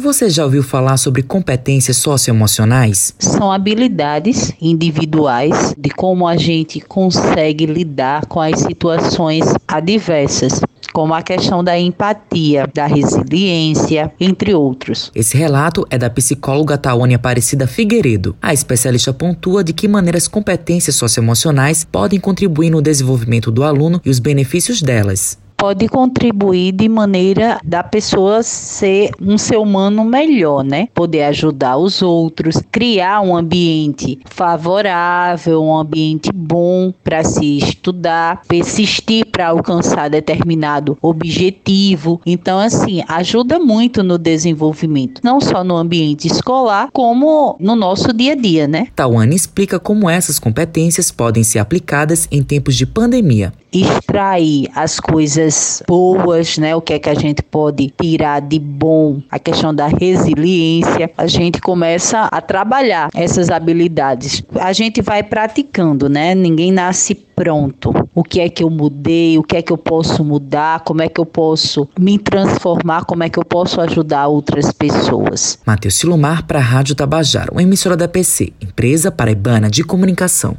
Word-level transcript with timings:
Você 0.00 0.30
já 0.30 0.44
ouviu 0.44 0.62
falar 0.62 0.96
sobre 0.96 1.24
competências 1.24 1.96
socioemocionais? 1.96 3.12
São 3.18 3.50
habilidades 3.50 4.52
individuais 4.62 5.74
de 5.76 5.90
como 5.90 6.28
a 6.28 6.36
gente 6.36 6.80
consegue 6.80 7.66
lidar 7.66 8.24
com 8.26 8.40
as 8.40 8.60
situações 8.60 9.44
adversas 9.66 10.60
como 10.92 11.14
a 11.14 11.20
questão 11.20 11.64
da 11.64 11.76
empatia, 11.76 12.68
da 12.72 12.86
resiliência, 12.86 14.12
entre 14.20 14.54
outros. 14.54 15.10
Esse 15.14 15.36
relato 15.36 15.84
é 15.90 15.98
da 15.98 16.08
psicóloga 16.08 16.78
Tawane 16.78 17.14
Aparecida 17.14 17.66
Figueiredo. 17.66 18.36
A 18.40 18.54
especialista 18.54 19.12
pontua 19.12 19.64
de 19.64 19.72
que 19.72 19.88
maneira 19.88 20.16
as 20.16 20.28
competências 20.28 20.94
socioemocionais 20.94 21.84
podem 21.84 22.20
contribuir 22.20 22.70
no 22.70 22.80
desenvolvimento 22.80 23.50
do 23.50 23.64
aluno 23.64 24.00
e 24.04 24.10
os 24.10 24.20
benefícios 24.20 24.80
delas 24.80 25.38
pode 25.58 25.88
contribuir 25.88 26.70
de 26.70 26.88
maneira 26.88 27.60
da 27.64 27.82
pessoa 27.82 28.44
ser 28.44 29.10
um 29.20 29.36
ser 29.36 29.56
humano 29.56 30.04
melhor, 30.04 30.62
né? 30.62 30.88
Poder 30.94 31.24
ajudar 31.24 31.76
os 31.76 32.00
outros, 32.00 32.62
criar 32.70 33.20
um 33.20 33.36
ambiente 33.36 34.20
favorável, 34.24 35.62
um 35.62 35.76
ambiente 35.76 36.30
bom 36.32 36.94
para 37.02 37.24
se 37.24 37.58
estudar, 37.58 38.42
persistir 38.46 39.26
para 39.38 39.46
alcançar 39.46 40.10
determinado 40.10 40.98
objetivo. 41.00 42.20
Então, 42.26 42.58
assim, 42.58 43.04
ajuda 43.06 43.60
muito 43.60 44.02
no 44.02 44.18
desenvolvimento, 44.18 45.20
não 45.22 45.40
só 45.40 45.62
no 45.62 45.76
ambiente 45.76 46.26
escolar, 46.26 46.88
como 46.92 47.56
no 47.60 47.76
nosso 47.76 48.12
dia 48.12 48.32
a 48.32 48.34
dia, 48.34 48.66
né? 48.66 48.88
Tawane 48.96 49.36
explica 49.36 49.78
como 49.78 50.10
essas 50.10 50.40
competências 50.40 51.12
podem 51.12 51.44
ser 51.44 51.60
aplicadas 51.60 52.26
em 52.32 52.42
tempos 52.42 52.74
de 52.74 52.84
pandemia 52.84 53.52
extrair 53.72 54.70
as 54.74 54.98
coisas 54.98 55.82
boas, 55.86 56.56
né? 56.58 56.74
O 56.74 56.80
que 56.80 56.94
é 56.94 56.98
que 56.98 57.08
a 57.08 57.14
gente 57.14 57.42
pode 57.42 57.92
tirar 58.00 58.40
de 58.40 58.58
bom, 58.58 59.20
a 59.30 59.38
questão 59.38 59.74
da 59.74 59.86
resiliência. 59.86 61.10
A 61.16 61.26
gente 61.26 61.60
começa 61.60 62.22
a 62.32 62.40
trabalhar 62.40 63.10
essas 63.14 63.50
habilidades. 63.50 64.42
A 64.58 64.72
gente 64.72 65.02
vai 65.02 65.22
praticando, 65.22 66.08
né? 66.08 66.34
Ninguém 66.34 66.72
nasce 66.72 67.14
pronto. 67.38 67.92
O 68.12 68.24
que 68.24 68.40
é 68.40 68.48
que 68.48 68.64
eu 68.64 68.68
mudei? 68.68 69.38
O 69.38 69.44
que 69.44 69.56
é 69.56 69.62
que 69.62 69.72
eu 69.72 69.78
posso 69.78 70.24
mudar? 70.24 70.80
Como 70.80 71.00
é 71.00 71.08
que 71.08 71.20
eu 71.20 71.24
posso 71.24 71.88
me 71.96 72.18
transformar? 72.18 73.04
Como 73.04 73.22
é 73.22 73.28
que 73.28 73.38
eu 73.38 73.44
posso 73.44 73.80
ajudar 73.80 74.26
outras 74.26 74.72
pessoas? 74.72 75.56
Matheus 75.64 75.94
Silomar 75.94 76.44
para 76.46 76.58
a 76.58 76.62
Rádio 76.62 76.96
Tabajara, 76.96 77.52
uma 77.52 77.62
emissora 77.62 77.96
da 77.96 78.08
PC, 78.08 78.52
empresa 78.60 79.12
paraibana 79.12 79.70
de 79.70 79.84
comunicação. 79.84 80.56